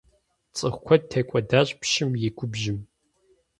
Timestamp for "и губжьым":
2.27-2.79